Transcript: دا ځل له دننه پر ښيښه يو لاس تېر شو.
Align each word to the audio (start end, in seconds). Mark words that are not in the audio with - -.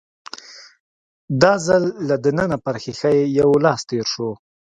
دا 1.41 1.53
ځل 1.65 1.83
له 2.07 2.15
دننه 2.25 2.57
پر 2.63 2.75
ښيښه 2.83 3.11
يو 3.39 3.49
لاس 3.63 3.79
تېر 3.89 4.05
شو. 4.13 4.29